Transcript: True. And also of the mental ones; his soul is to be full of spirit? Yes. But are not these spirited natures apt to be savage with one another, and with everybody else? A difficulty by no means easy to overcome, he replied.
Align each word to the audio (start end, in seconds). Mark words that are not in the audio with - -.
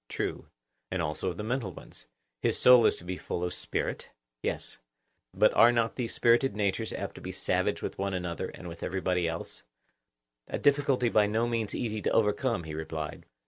True. 0.09 0.47
And 0.89 0.99
also 0.99 1.29
of 1.29 1.37
the 1.37 1.43
mental 1.43 1.71
ones; 1.73 2.07
his 2.41 2.57
soul 2.57 2.87
is 2.87 2.95
to 2.95 3.03
be 3.03 3.17
full 3.19 3.43
of 3.43 3.53
spirit? 3.53 4.09
Yes. 4.41 4.79
But 5.31 5.53
are 5.53 5.71
not 5.71 5.95
these 5.95 6.11
spirited 6.11 6.55
natures 6.55 6.91
apt 6.91 7.13
to 7.13 7.21
be 7.21 7.31
savage 7.31 7.83
with 7.83 7.99
one 7.99 8.15
another, 8.15 8.47
and 8.49 8.67
with 8.67 8.81
everybody 8.81 9.27
else? 9.27 9.61
A 10.47 10.57
difficulty 10.57 11.09
by 11.09 11.27
no 11.27 11.45
means 11.47 11.75
easy 11.75 12.01
to 12.01 12.11
overcome, 12.13 12.63
he 12.63 12.73
replied. 12.73 13.27